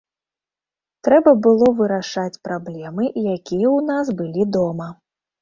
[1.07, 4.91] Трэба было вырашаць праблемы, якія ў нас былі дома.